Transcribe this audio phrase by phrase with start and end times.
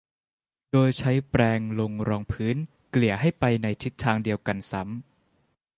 [0.71, 2.55] โดยใช้แปรงลงรองพื้น
[2.89, 5.01] เกลี่ยให้ไปในทิศทางเดียวกันซ้ำ